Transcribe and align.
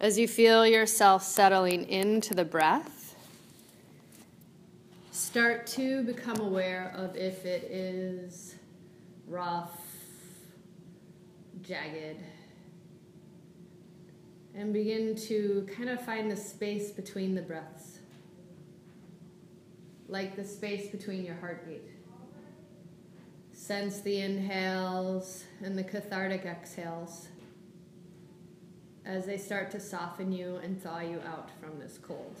As 0.00 0.18
you 0.18 0.26
feel 0.26 0.66
yourself 0.66 1.22
settling 1.22 1.86
into 1.86 2.32
the 2.32 2.44
breath, 2.44 3.14
start 5.10 5.66
to 5.66 6.02
become 6.04 6.40
aware 6.40 6.90
of 6.96 7.14
if 7.16 7.44
it 7.44 7.64
is 7.64 8.54
rough, 9.28 9.78
jagged, 11.60 12.18
and 14.54 14.72
begin 14.72 15.14
to 15.16 15.68
kind 15.76 15.90
of 15.90 16.02
find 16.02 16.30
the 16.30 16.36
space 16.36 16.90
between 16.90 17.34
the 17.34 17.42
breaths, 17.42 17.98
like 20.08 20.34
the 20.34 20.44
space 20.46 20.90
between 20.90 21.26
your 21.26 21.36
heartbeat. 21.36 21.84
Sense 23.52 24.00
the 24.00 24.22
inhales 24.22 25.44
and 25.62 25.76
the 25.76 25.84
cathartic 25.84 26.46
exhales 26.46 27.28
as 29.10 29.26
they 29.26 29.36
start 29.36 29.72
to 29.72 29.80
soften 29.80 30.30
you 30.30 30.60
and 30.62 30.80
thaw 30.80 31.00
you 31.00 31.20
out 31.26 31.50
from 31.60 31.80
this 31.80 31.98
cold. 31.98 32.40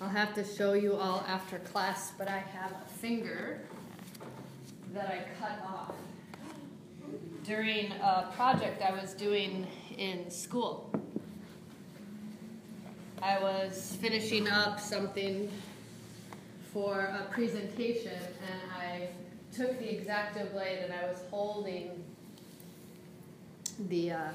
I'll 0.00 0.08
have 0.08 0.32
to 0.34 0.44
show 0.44 0.72
you 0.72 0.94
all 0.94 1.22
after 1.28 1.58
class, 1.58 2.12
but 2.16 2.28
I 2.28 2.38
have 2.38 2.72
a 2.72 2.88
finger 2.88 3.60
that 4.94 5.08
I 5.08 5.24
cut 5.38 5.58
off 5.66 5.94
during 7.44 7.92
a 7.92 8.32
project 8.34 8.80
I 8.80 8.92
was 8.92 9.12
doing 9.12 9.66
in 9.98 10.30
school. 10.30 10.90
I 13.20 13.38
was 13.38 13.98
finishing 14.00 14.48
up 14.48 14.80
something 14.80 15.50
for 16.72 17.00
a 17.00 17.26
presentation 17.30 18.12
and 18.50 18.60
I 18.74 19.08
took 19.54 19.78
the 19.78 19.98
X-Acto 19.98 20.52
blade 20.52 20.78
and 20.84 20.92
I 20.92 21.06
was 21.06 21.18
holding 21.30 22.02
the 23.88 24.12
uh, 24.12 24.28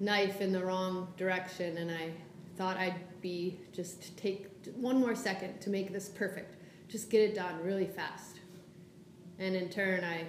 knife 0.00 0.40
in 0.40 0.52
the 0.52 0.64
wrong 0.64 1.08
direction 1.16 1.78
and 1.78 1.90
I 1.90 2.12
thought 2.56 2.76
I'd 2.76 3.00
be 3.20 3.58
just 3.72 4.16
take 4.16 4.48
one 4.76 5.00
more 5.00 5.14
second 5.14 5.60
to 5.60 5.70
make 5.70 5.92
this 5.92 6.08
perfect. 6.08 6.56
Just 6.88 7.10
get 7.10 7.22
it 7.22 7.34
done 7.34 7.62
really 7.62 7.86
fast. 7.86 8.40
And 9.38 9.56
in 9.56 9.68
turn, 9.68 10.04
I 10.04 10.26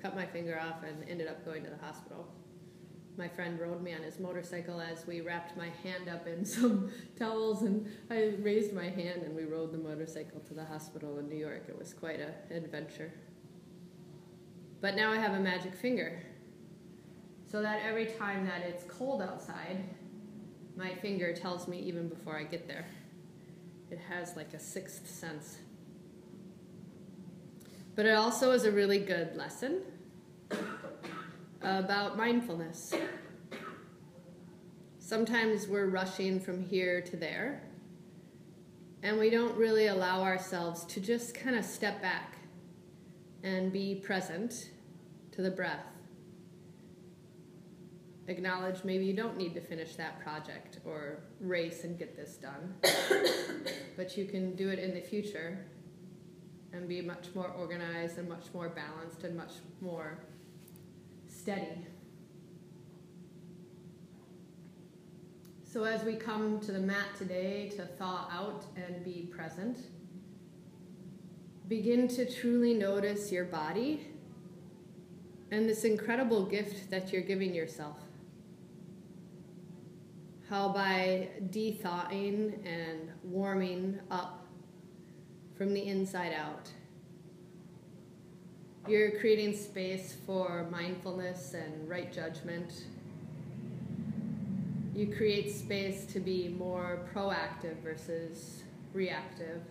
cut 0.00 0.14
my 0.14 0.26
finger 0.26 0.60
off 0.60 0.82
and 0.86 1.08
ended 1.08 1.28
up 1.28 1.44
going 1.44 1.64
to 1.64 1.70
the 1.70 1.78
hospital. 1.78 2.28
My 3.16 3.28
friend 3.28 3.58
rode 3.60 3.80
me 3.80 3.94
on 3.94 4.02
his 4.02 4.18
motorcycle 4.18 4.80
as 4.80 5.06
we 5.06 5.20
wrapped 5.20 5.56
my 5.56 5.68
hand 5.82 6.08
up 6.08 6.26
in 6.26 6.44
some 6.44 6.90
towels, 7.18 7.62
and 7.62 7.86
I 8.10 8.34
raised 8.40 8.72
my 8.72 8.88
hand 8.88 9.22
and 9.22 9.34
we 9.34 9.44
rode 9.44 9.72
the 9.72 9.78
motorcycle 9.78 10.40
to 10.40 10.54
the 10.54 10.64
hospital 10.64 11.18
in 11.18 11.28
New 11.28 11.36
York. 11.36 11.66
It 11.68 11.78
was 11.78 11.94
quite 11.94 12.20
an 12.20 12.32
adventure. 12.50 13.12
But 14.80 14.96
now 14.96 15.12
I 15.12 15.16
have 15.16 15.32
a 15.32 15.40
magic 15.40 15.74
finger, 15.74 16.20
so 17.54 17.62
that 17.62 17.82
every 17.86 18.06
time 18.06 18.44
that 18.44 18.62
it's 18.62 18.82
cold 18.82 19.22
outside, 19.22 19.78
my 20.76 20.92
finger 20.96 21.32
tells 21.32 21.68
me 21.68 21.78
even 21.78 22.08
before 22.08 22.36
I 22.36 22.42
get 22.42 22.66
there. 22.66 22.84
It 23.92 24.00
has 24.08 24.34
like 24.34 24.54
a 24.54 24.58
sixth 24.58 25.08
sense. 25.08 25.58
But 27.94 28.06
it 28.06 28.16
also 28.16 28.50
is 28.50 28.64
a 28.64 28.72
really 28.72 28.98
good 28.98 29.36
lesson 29.36 29.82
about 31.62 32.16
mindfulness. 32.16 32.92
Sometimes 34.98 35.68
we're 35.68 35.86
rushing 35.86 36.40
from 36.40 36.60
here 36.60 37.02
to 37.02 37.16
there, 37.16 37.62
and 39.04 39.16
we 39.16 39.30
don't 39.30 39.56
really 39.56 39.86
allow 39.86 40.22
ourselves 40.22 40.84
to 40.86 41.00
just 41.00 41.36
kind 41.36 41.54
of 41.54 41.64
step 41.64 42.02
back 42.02 42.36
and 43.44 43.72
be 43.72 43.94
present 43.94 44.70
to 45.30 45.40
the 45.40 45.52
breath. 45.52 45.93
Acknowledge 48.26 48.84
maybe 48.84 49.04
you 49.04 49.12
don't 49.12 49.36
need 49.36 49.52
to 49.54 49.60
finish 49.60 49.96
that 49.96 50.20
project 50.20 50.78
or 50.84 51.18
race 51.40 51.84
and 51.84 51.98
get 51.98 52.16
this 52.16 52.36
done, 52.36 52.74
but 53.96 54.16
you 54.16 54.24
can 54.24 54.56
do 54.56 54.70
it 54.70 54.78
in 54.78 54.94
the 54.94 55.00
future 55.00 55.66
and 56.72 56.88
be 56.88 57.02
much 57.02 57.26
more 57.34 57.48
organized 57.48 58.16
and 58.16 58.28
much 58.28 58.46
more 58.54 58.70
balanced 58.70 59.24
and 59.24 59.36
much 59.36 59.52
more 59.82 60.18
steady. 61.28 61.86
So, 65.62 65.84
as 65.84 66.02
we 66.04 66.14
come 66.14 66.60
to 66.60 66.72
the 66.72 66.78
mat 66.78 67.08
today 67.18 67.68
to 67.76 67.84
thaw 67.84 68.28
out 68.30 68.64
and 68.76 69.04
be 69.04 69.28
present, 69.34 69.78
begin 71.68 72.08
to 72.08 72.30
truly 72.30 72.74
notice 72.74 73.32
your 73.32 73.44
body 73.44 74.06
and 75.50 75.68
this 75.68 75.84
incredible 75.84 76.44
gift 76.44 76.90
that 76.90 77.12
you're 77.12 77.22
giving 77.22 77.54
yourself. 77.54 78.03
How 80.50 80.68
by 80.68 81.28
de-thawing 81.50 82.62
and 82.66 83.10
warming 83.22 83.98
up 84.10 84.46
from 85.56 85.72
the 85.72 85.86
inside 85.86 86.34
out, 86.34 86.68
you're 88.86 89.12
creating 89.12 89.56
space 89.56 90.16
for 90.26 90.68
mindfulness 90.70 91.54
and 91.54 91.88
right 91.88 92.12
judgment. 92.12 92.84
You 94.94 95.06
create 95.06 95.50
space 95.50 96.04
to 96.12 96.20
be 96.20 96.54
more 96.58 97.08
proactive 97.14 97.78
versus 97.82 98.64
reactive. 98.92 99.62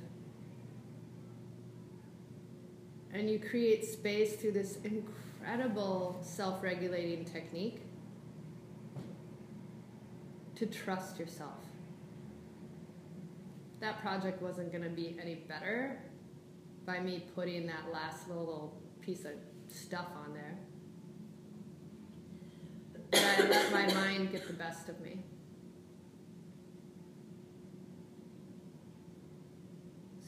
And 3.14 3.30
you 3.30 3.38
create 3.38 3.86
space 3.86 4.36
through 4.38 4.54
this 4.54 4.80
incredible 4.84 6.18
self 6.24 6.64
regulating 6.64 7.26
technique 7.26 7.83
to 10.66 10.78
trust 10.80 11.20
yourself. 11.20 11.60
That 13.82 14.02
project 14.02 14.42
wasn't 14.42 14.72
going 14.72 14.84
to 14.84 14.90
be 14.90 15.18
any 15.22 15.36
better 15.36 16.00
by 16.86 17.00
me 17.00 17.26
putting 17.36 17.68
that 17.68 17.92
last 17.92 18.30
little 18.30 18.82
piece 19.02 19.26
of 19.26 19.34
stuff 19.68 20.08
on 20.26 20.34
there. 20.34 20.58
But 23.12 23.20
I 23.20 23.50
let 23.50 23.72
my 23.72 23.94
mind 23.94 24.32
get 24.32 24.48
the 24.48 24.54
best 24.54 24.88
of 24.88 25.00
me. 25.02 25.20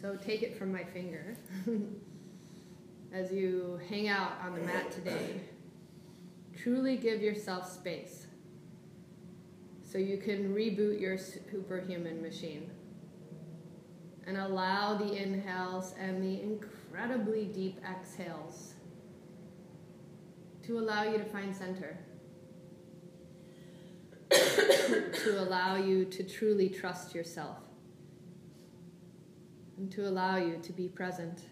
So 0.01 0.17
take 0.17 0.43
it 0.43 0.57
from 0.59 0.71
my 0.71 0.83
finger. 0.83 1.37
As 3.13 3.31
you 3.31 3.79
hang 3.89 4.09
out 4.09 4.33
on 4.43 4.53
the 4.53 4.61
mat 4.61 4.91
today, 4.91 5.39
truly 6.57 6.97
give 6.97 7.21
yourself 7.21 7.71
space 7.71 8.27
so 9.95 9.99
you 9.99 10.17
can 10.17 10.53
reboot 10.53 10.99
your 10.99 11.17
superhuman 11.17 12.21
machine. 12.21 12.69
And 14.27 14.35
allow 14.35 14.95
the 14.95 15.15
inhales 15.15 15.93
and 15.97 16.21
the 16.21 16.41
incredibly 16.41 17.45
deep 17.45 17.79
exhales 17.89 18.73
to 20.63 20.79
allow 20.79 21.03
you 21.03 21.17
to 21.17 21.23
find 21.23 21.55
center, 21.55 21.97
to 24.31 25.39
allow 25.39 25.77
you 25.77 26.03
to 26.03 26.23
truly 26.25 26.67
trust 26.67 27.15
yourself, 27.15 27.59
and 29.77 29.89
to 29.93 30.09
allow 30.09 30.35
you 30.35 30.59
to 30.61 30.73
be 30.73 30.89
present. 30.89 31.43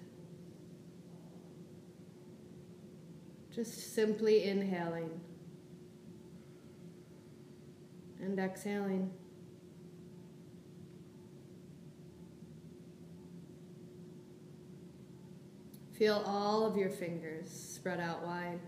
Just 3.55 3.95
simply 3.95 4.43
inhaling 4.43 5.21
and 8.23 8.39
exhaling. 8.39 9.11
Feel 15.97 16.23
all 16.25 16.65
of 16.65 16.75
your 16.75 16.89
fingers 16.89 17.49
spread 17.49 17.99
out 17.99 18.25
wide. 18.25 18.59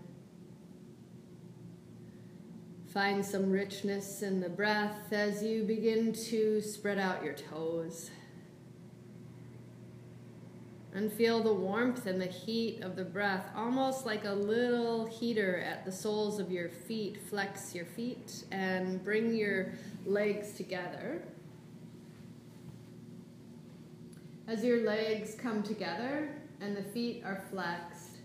Find 2.92 3.24
some 3.24 3.50
richness 3.50 4.22
in 4.22 4.40
the 4.40 4.48
breath 4.48 5.12
as 5.12 5.42
you 5.42 5.64
begin 5.64 6.12
to 6.12 6.62
spread 6.62 6.98
out 6.98 7.24
your 7.24 7.34
toes. 7.34 8.10
And 10.96 11.12
feel 11.12 11.42
the 11.42 11.52
warmth 11.52 12.06
and 12.06 12.18
the 12.18 12.24
heat 12.24 12.82
of 12.82 12.96
the 12.96 13.04
breath, 13.04 13.50
almost 13.54 14.06
like 14.06 14.24
a 14.24 14.32
little 14.32 15.04
heater 15.04 15.58
at 15.58 15.84
the 15.84 15.92
soles 15.92 16.40
of 16.40 16.50
your 16.50 16.70
feet. 16.70 17.20
Flex 17.20 17.74
your 17.74 17.84
feet 17.84 18.44
and 18.50 19.04
bring 19.04 19.34
your 19.34 19.74
legs 20.06 20.54
together. 20.54 21.22
As 24.48 24.64
your 24.64 24.86
legs 24.86 25.34
come 25.34 25.62
together 25.62 26.30
and 26.62 26.74
the 26.74 26.82
feet 26.82 27.22
are 27.26 27.44
flexed 27.50 28.20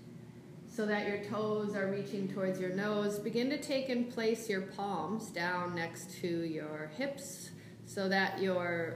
so 0.69 0.85
that 0.85 1.09
your 1.09 1.25
toes 1.25 1.75
are 1.75 1.91
reaching 1.91 2.29
towards 2.29 2.57
your 2.57 2.73
nose, 2.73 3.19
begin 3.19 3.49
to 3.49 3.57
take 3.61 3.89
and 3.89 4.09
place 4.09 4.49
your 4.49 4.61
palms 4.61 5.29
down 5.29 5.75
next 5.75 6.09
to 6.21 6.45
your 6.45 6.89
hips 6.95 7.49
so 7.85 8.07
that 8.07 8.39
your 8.39 8.95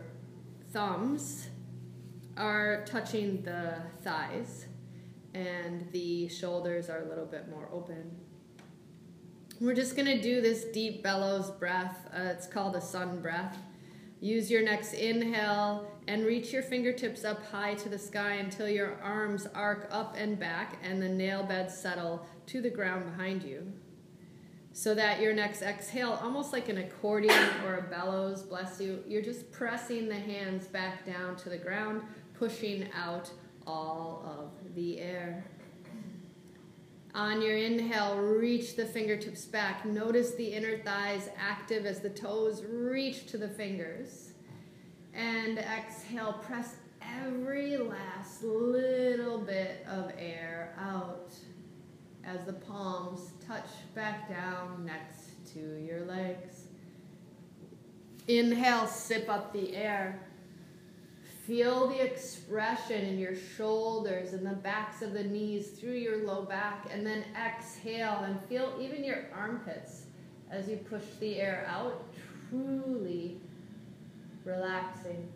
thumbs 0.71 1.49
are 2.37 2.83
touching 2.85 3.41
the 3.43 3.75
thighs 4.03 4.65
and 5.33 5.87
the 5.91 6.27
shoulders 6.29 6.89
are 6.89 7.03
a 7.03 7.09
little 7.09 7.25
bit 7.25 7.49
more 7.49 7.69
open. 7.71 8.11
We're 9.59 9.75
just 9.75 9.95
to 10.07 10.21
do 10.21 10.41
this 10.41 10.65
deep 10.65 11.01
bellows 11.01 11.51
breath. 11.51 12.09
Uh, 12.13 12.23
it's 12.23 12.47
called 12.47 12.75
a 12.75 12.81
sun 12.81 13.21
breath. 13.21 13.57
Use 14.19 14.49
your 14.49 14.63
next 14.63 14.93
inhale 14.93 15.91
and 16.07 16.25
reach 16.25 16.51
your 16.51 16.63
fingertips 16.63 17.23
up 17.23 17.45
high 17.47 17.73
to 17.75 17.89
the 17.89 17.97
sky 17.97 18.33
until 18.35 18.67
your 18.67 18.99
arms 19.01 19.47
arc 19.53 19.87
up 19.91 20.15
and 20.17 20.39
back 20.39 20.77
and 20.83 21.01
the 21.01 21.09
nail 21.09 21.43
beds 21.43 21.77
settle 21.77 22.25
to 22.47 22.61
the 22.61 22.69
ground 22.69 23.05
behind 23.05 23.43
you. 23.43 23.71
So 24.71 24.93
that 24.93 25.21
your 25.21 25.33
next 25.33 25.61
exhale, 25.61 26.19
almost 26.21 26.51
like 26.51 26.67
an 26.67 26.79
accordion 26.79 27.49
or 27.65 27.77
a 27.77 27.81
bellows, 27.83 28.43
bless 28.43 28.81
you, 28.81 29.01
you're 29.07 29.21
just 29.21 29.49
pressing 29.51 30.09
the 30.09 30.15
hands 30.15 30.67
back 30.67 31.05
down 31.05 31.37
to 31.37 31.49
the 31.49 31.57
ground, 31.57 32.01
pushing 32.37 32.87
out 32.93 33.29
all 33.65 34.23
of 34.25 34.75
the 34.75 34.99
air. 34.99 35.45
On 37.13 37.41
your 37.41 37.55
inhale, 37.55 38.17
reach 38.17 38.75
the 38.75 38.85
fingertips 38.85 39.45
back. 39.45 39.85
Notice 39.85 40.35
the 40.35 40.47
inner 40.47 40.77
thighs 40.79 41.29
active 41.37 41.85
as 41.85 42.01
the 42.01 42.09
toes 42.09 42.63
reach 42.65 43.25
to 43.27 43.37
the 43.37 43.47
fingers. 43.47 44.33
And 45.13 45.57
exhale, 45.57 46.33
press 46.45 46.75
every 47.01 47.77
last 47.77 48.43
little 48.43 49.39
bit 49.39 49.85
of 49.89 50.11
air 50.17 50.75
out 50.77 51.33
as 52.25 52.43
the 52.45 52.53
palms 52.53 53.31
touch 53.47 53.69
back 53.93 54.27
down 54.27 54.83
next 54.85 55.53
to 55.53 55.59
your 55.59 56.01
legs. 56.05 56.67
Inhale, 58.27 58.87
sip 58.87 59.29
up 59.29 59.53
the 59.53 59.75
air. 59.75 60.19
Feel 61.45 61.87
the 61.87 62.03
expression 62.03 63.05
in 63.05 63.19
your 63.19 63.35
shoulders 63.35 64.33
and 64.33 64.43
the 64.43 64.55
backs 64.55 65.03
of 65.03 65.13
the 65.13 65.23
knees 65.23 65.69
through 65.69 65.93
your 65.93 66.25
low 66.25 66.41
back, 66.43 66.87
and 66.91 67.05
then 67.05 67.23
exhale 67.35 68.21
and 68.23 68.39
feel 68.45 68.79
even 68.81 69.03
your 69.03 69.25
armpits 69.31 70.05
as 70.49 70.67
you 70.67 70.77
push 70.77 71.03
the 71.19 71.39
air 71.39 71.67
out, 71.69 72.03
truly 72.49 73.37
relaxing. 74.43 75.31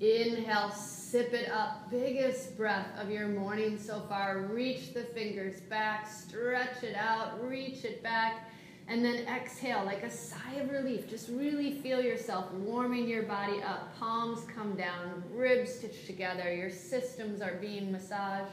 Inhale, 0.00 0.72
sip 0.72 1.32
it 1.32 1.48
up. 1.50 1.88
Biggest 1.90 2.56
breath 2.56 2.88
of 2.98 3.10
your 3.10 3.28
morning 3.28 3.78
so 3.78 4.00
far. 4.08 4.38
Reach 4.38 4.94
the 4.94 5.02
fingers 5.02 5.60
back, 5.60 6.10
stretch 6.10 6.82
it 6.82 6.96
out, 6.96 7.46
reach 7.46 7.84
it 7.84 8.02
back 8.02 8.50
and 8.90 9.04
then 9.04 9.24
exhale 9.28 9.84
like 9.84 10.02
a 10.02 10.10
sigh 10.10 10.54
of 10.54 10.68
relief. 10.68 11.08
Just 11.08 11.28
really 11.28 11.74
feel 11.74 12.02
yourself 12.02 12.50
warming 12.52 13.08
your 13.08 13.22
body 13.22 13.62
up. 13.62 13.96
Palms 14.00 14.40
come 14.52 14.74
down, 14.74 15.22
ribs 15.32 15.72
stitched 15.72 16.06
together. 16.06 16.52
Your 16.52 16.70
systems 16.70 17.40
are 17.40 17.54
being 17.54 17.92
massaged. 17.92 18.50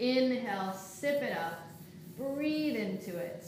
Inhale, 0.00 0.72
sip 0.72 1.22
it 1.22 1.36
up. 1.38 1.60
Breathe 2.18 2.74
into 2.74 3.16
it. 3.16 3.46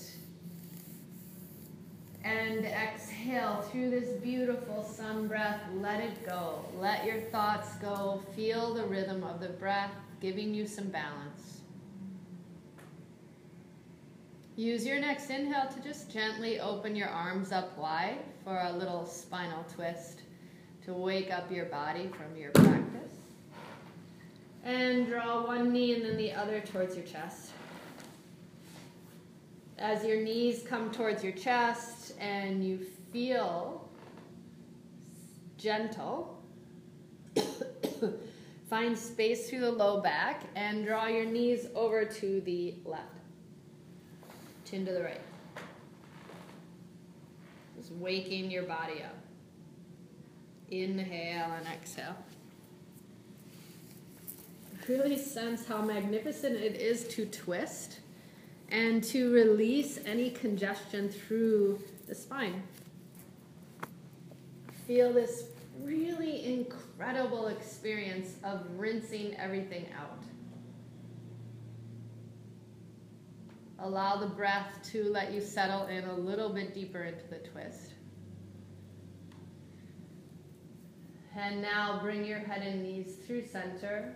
And 2.23 2.67
exhale 2.67 3.63
through 3.73 3.91
this 3.91 4.11
beautiful 4.23 4.85
sun 4.85 5.27
breath. 5.27 5.61
Let 5.75 5.99
it 5.99 6.25
go. 6.25 6.65
Let 6.79 7.05
your 7.05 7.21
thoughts 7.21 7.75
go. 7.79 8.23
Feel 8.37 8.75
the 8.75 8.85
rhythm 8.85 9.25
of 9.25 9.41
the 9.41 9.49
breath 9.49 9.91
giving 10.21 10.55
you 10.55 10.69
some 10.69 10.87
balance. 10.87 11.52
Use 14.57 14.85
your 14.85 15.01
next 15.01 15.31
inhale 15.31 15.67
to 15.69 15.81
just 15.81 16.11
gently 16.11 16.61
open 16.61 16.95
your 16.95 17.09
arms 17.09 17.53
up 17.53 17.77
wide 17.79 18.19
for 18.45 18.61
a 18.61 18.73
little 18.73 19.07
spinal 19.07 19.65
twist 19.75 20.21
to 20.85 20.93
wake 20.93 21.31
up 21.33 21.51
your 21.51 21.65
body 21.67 22.09
from 22.09 22.37
your 22.37 22.51
practice. 22.51 23.15
And 24.63 25.07
draw 25.07 25.47
one 25.47 25.73
knee 25.73 25.95
and 25.95 26.05
then 26.05 26.19
the 26.19 26.33
other 26.33 26.61
towards 26.61 26.95
your 26.97 27.07
chest. 27.07 27.53
As 29.79 30.05
your 30.05 30.21
knees 30.21 30.63
come 30.69 30.91
towards 30.91 31.25
your 31.25 31.33
chest 31.33 32.13
and 32.21 32.63
you 32.63 32.79
feel 33.11 33.89
gentle, 35.57 36.43
find 38.69 38.99
space 38.99 39.49
through 39.49 39.61
the 39.61 39.73
low 39.73 40.03
back 40.03 40.43
and 40.57 40.85
draw 40.85 41.07
your 41.07 41.25
knees 41.25 41.69
over 41.75 42.05
to 42.05 42.43
the 42.43 42.75
left 42.85 43.12
chin 44.73 44.87
to 44.87 44.93
the 44.93 45.03
right. 45.03 45.21
Just 47.77 47.93
waking 47.93 48.51
your 48.51 48.63
body 48.63 49.03
up. 49.03 49.19
Inhale 50.71 51.53
and 51.59 51.67
exhale. 51.67 52.17
Really 54.89 55.19
sense 55.19 55.67
how 55.67 55.83
magnificent 55.83 56.57
it 56.57 56.77
is 56.77 57.07
to 57.09 57.27
twist 57.27 58.01
and 58.71 59.05
to 59.05 59.31
release 59.31 59.99
any 60.07 60.31
congestion 60.31 61.11
through 61.11 61.79
the 62.09 62.15
spine. 62.15 62.63
Feel 64.87 65.13
this 65.13 65.45
really 65.83 66.47
incredible 66.47 67.49
experience 67.49 68.37
of 68.43 68.65
rinsing 68.79 69.37
everything 69.37 69.87
out. 69.99 70.23
Allow 73.83 74.17
the 74.17 74.27
breath 74.27 74.79
to 74.93 75.11
let 75.11 75.33
you 75.33 75.41
settle 75.41 75.87
in 75.87 76.05
a 76.05 76.15
little 76.15 76.51
bit 76.51 76.73
deeper 76.73 77.03
into 77.03 77.27
the 77.27 77.39
twist. 77.39 77.95
And 81.37 81.61
now 81.61 81.99
bring 82.01 82.25
your 82.25 82.39
head 82.39 82.63
and 82.63 82.85
knees 82.85 83.17
through 83.27 83.45
center. 83.47 84.15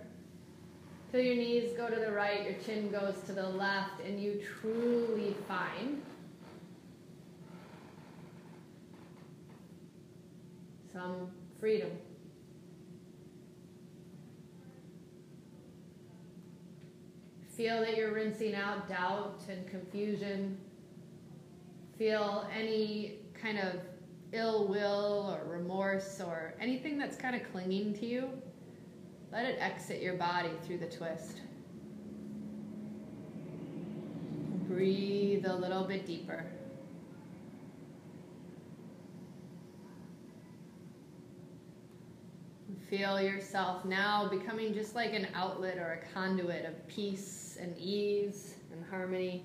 Till 1.11 1.21
your 1.21 1.35
knees 1.35 1.73
go 1.77 1.91
to 1.91 1.97
the 1.97 2.13
right, 2.13 2.45
your 2.45 2.55
chin 2.65 2.93
goes 2.93 3.17
to 3.27 3.33
the 3.33 3.49
left, 3.49 4.01
and 4.07 4.23
you 4.23 4.41
truly 4.61 5.35
find 5.49 6.01
some 10.93 11.29
freedom. 11.59 11.91
Feel 17.57 17.81
that 17.81 17.97
you're 17.97 18.13
rinsing 18.13 18.55
out 18.55 18.87
doubt 18.87 19.41
and 19.49 19.67
confusion. 19.67 20.59
Feel 21.97 22.47
any 22.55 23.21
kind 23.33 23.59
of 23.59 23.81
ill 24.33 24.69
will 24.69 25.35
or 25.35 25.51
remorse 25.51 26.21
or 26.21 26.53
anything 26.61 26.99
that's 26.99 27.17
kind 27.17 27.35
of 27.35 27.51
clinging 27.51 27.95
to 27.95 28.05
you. 28.05 28.29
Let 29.33 29.47
it 29.47 29.57
exit 29.59 30.03
your 30.03 30.15
body 30.15 30.51
through 30.67 30.79
the 30.79 30.87
twist. 30.87 31.41
Breathe 34.69 35.47
a 35.47 35.57
little 35.57 35.85
bit 35.85 36.05
deeper. 36.05 36.45
Feel 42.91 43.19
yourself 43.19 43.87
now 43.87 44.29
becoming 44.29 44.75
just 44.75 44.95
like 44.95 45.15
an 45.15 45.29
outlet 45.35 45.79
or 45.79 46.03
a 46.03 46.13
conduit 46.13 46.67
of 46.67 46.87
and 47.57 47.77
ease 47.79 48.55
and 48.73 48.85
harmony. 48.91 49.45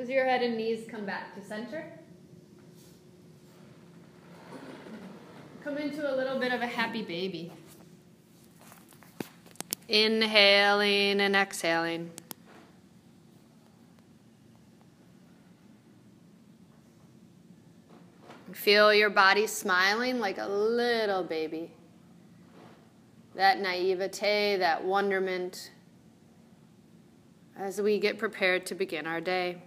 As 0.00 0.08
your 0.08 0.24
head 0.24 0.42
and 0.42 0.56
knees 0.56 0.86
come 0.90 1.04
back 1.04 1.34
to 1.34 1.46
center, 1.46 1.84
come 5.62 5.76
into 5.76 6.10
a 6.10 6.14
little 6.16 6.38
bit 6.38 6.52
of 6.52 6.62
a 6.62 6.66
happy 6.66 7.02
baby. 7.02 7.52
Inhaling 9.88 11.20
and 11.20 11.36
exhaling. 11.36 12.10
Feel 18.52 18.94
your 18.94 19.10
body 19.10 19.46
smiling 19.46 20.20
like 20.20 20.38
a 20.38 20.46
little 20.46 21.24
baby. 21.24 21.72
That 23.34 23.60
naivete, 23.60 24.56
that 24.58 24.84
wonderment 24.84 25.70
as 27.56 27.80
we 27.80 27.98
get 27.98 28.18
prepared 28.18 28.66
to 28.66 28.74
begin 28.74 29.06
our 29.06 29.20
day. 29.20 29.62